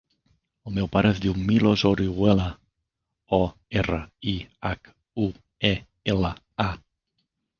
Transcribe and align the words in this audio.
El 0.69 0.73
meu 0.77 0.87
pare 0.93 1.09
es 1.15 1.19
diu 1.25 1.35
Milos 1.49 1.81
Orihuela: 1.89 2.47
o, 3.37 3.39
erra, 3.83 3.99
i, 4.33 4.35
hac, 4.69 4.89
u, 5.27 5.31
e, 5.73 5.75
ela, 6.15 6.35
a. 6.67 6.69